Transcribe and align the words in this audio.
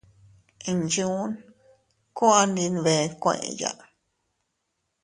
Inchuun 0.69 1.31
kuu 2.15 2.33
andi 2.39 2.65
nbee 2.79 3.03
kueʼeya. 3.21 3.69